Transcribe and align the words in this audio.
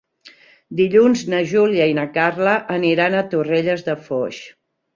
Dilluns 0.79 1.21
na 1.33 1.41
Júlia 1.51 1.87
i 1.93 1.95
na 1.99 2.07
Carla 2.17 2.57
aniran 2.79 3.21
a 3.21 3.25
Torrelles 3.35 3.87
de 3.93 3.99
Foix. 4.09 4.45